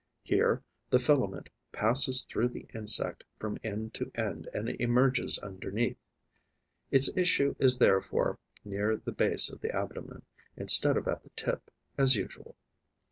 Here 0.23 0.63
the 0.89 0.97
filament 0.97 1.49
passes 1.71 2.23
through 2.23 2.47
the 2.49 2.65
insect 2.73 3.23
from 3.37 3.59
end 3.63 3.93
to 3.93 4.09
end 4.15 4.47
and 4.51 4.67
emerges 4.67 5.37
underneath. 5.37 5.99
Its 6.89 7.15
issue 7.15 7.53
is 7.59 7.77
therefore 7.77 8.39
near 8.65 8.97
the 8.97 9.11
base 9.11 9.51
of 9.51 9.61
the 9.61 9.71
abdomen, 9.71 10.23
instead 10.57 10.97
of 10.97 11.07
at 11.07 11.21
the 11.21 11.29
tip, 11.35 11.69
as 11.99 12.15
usual. 12.15 12.55